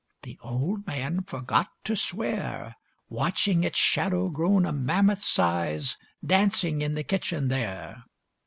[0.23, 2.75] The old man forgot to swear,
[3.07, 8.05] Watching its shadow grown a mammoth size, Dancing in the kitchen there.